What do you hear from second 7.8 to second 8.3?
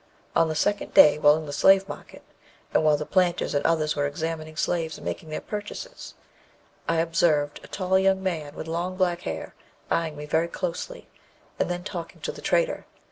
young